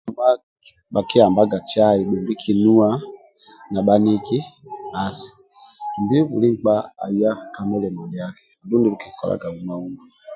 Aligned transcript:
Bhakiambaga 0.93 1.57
cai 1.71 1.99
dumbi 2.09 2.33
kinuwa 2.41 2.89
na 3.71 3.79
bhaniki 3.87 4.37
bhasi 4.91 5.29
dumbi 5.93 6.17
buli 6.29 6.47
nkpa 6.55 6.75
aya 7.05 7.31
ka 7.53 7.61
mulimo 7.69 8.01
ndiaki 8.05 8.45
andulu 8.61 8.81
ndie 8.83 8.95
nkikolaga 8.95 9.47
uma 9.57 9.73
uma 9.85 10.01